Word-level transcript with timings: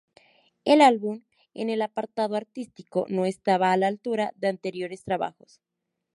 El 0.65 0.81
álbum, 0.81 1.21
en 1.53 1.69
el 1.69 1.79
apartado 1.83 2.35
artístico, 2.35 3.05
no 3.07 3.25
estaba 3.25 3.71
a 3.71 3.77
la 3.77 3.85
altura 3.85 4.31
de 4.35 4.47
anteriores 4.47 5.03
trabajos. 5.03 5.61